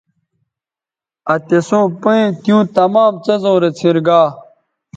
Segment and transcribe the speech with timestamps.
[1.31, 4.21] آ تِسوں پیئں تیوں تمام څیزوں رے څھنرگا